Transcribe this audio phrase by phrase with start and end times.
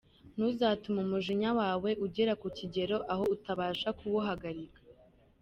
[0.35, 4.79] Ntuzatume umujinya wawe ugera ku kigero aho utabasha kuwuhagarika.